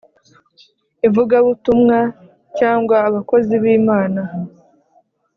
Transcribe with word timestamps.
Ivugabutumwa 1.07 1.99
cyangwa 2.57 2.95
abakozi 3.07 3.53
b 3.63 3.65
imana 3.79 4.21